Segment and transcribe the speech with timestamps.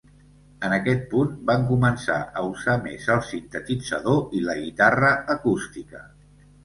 [0.67, 6.03] En aquest punt, van començar a usar més el sintetitzador i la guitarra acústica.